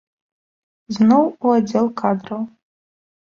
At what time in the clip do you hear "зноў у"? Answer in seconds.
0.97-1.51